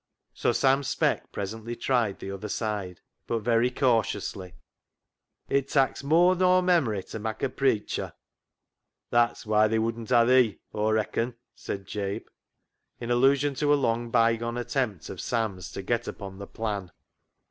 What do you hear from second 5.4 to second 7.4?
—"It tak's moar nor memory to